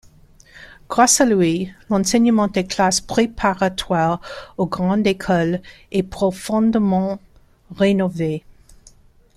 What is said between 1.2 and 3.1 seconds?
à lui, l'enseignement des Classes